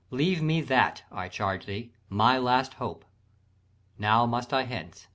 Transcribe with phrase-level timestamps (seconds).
[0.09, 3.05] Leave me that, I charge thee, my last hope.
[3.99, 5.05] Now must I hence....